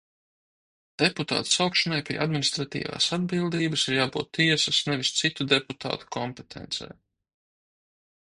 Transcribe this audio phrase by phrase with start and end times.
[1.01, 6.89] Deputāta saukšanai pie administratīvās atbildības ir jābūt tiesas, nevis citu deputātu kompetencē.